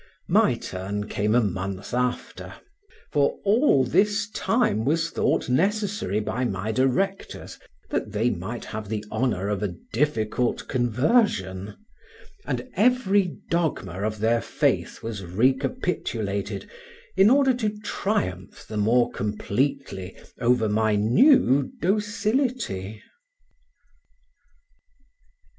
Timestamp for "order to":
17.29-17.77